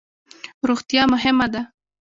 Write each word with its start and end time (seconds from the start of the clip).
روغتیا 0.67 1.03
مهمه 1.13 1.47
ده 1.53 1.61